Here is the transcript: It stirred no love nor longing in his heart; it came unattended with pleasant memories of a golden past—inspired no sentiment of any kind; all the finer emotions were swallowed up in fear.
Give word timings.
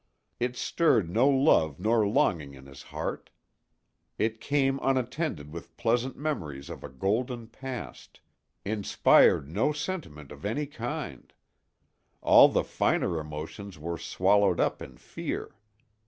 It 0.39 0.55
stirred 0.57 1.11
no 1.11 1.29
love 1.29 1.79
nor 1.79 2.07
longing 2.07 2.55
in 2.55 2.65
his 2.65 2.81
heart; 2.81 3.29
it 4.17 4.41
came 4.41 4.79
unattended 4.81 5.53
with 5.53 5.77
pleasant 5.77 6.17
memories 6.17 6.71
of 6.71 6.83
a 6.83 6.89
golden 6.89 7.45
past—inspired 7.45 9.47
no 9.47 9.71
sentiment 9.71 10.31
of 10.31 10.43
any 10.43 10.65
kind; 10.65 11.31
all 12.19 12.47
the 12.49 12.63
finer 12.63 13.19
emotions 13.19 13.77
were 13.77 13.99
swallowed 13.99 14.59
up 14.59 14.81
in 14.81 14.97
fear. 14.97 15.53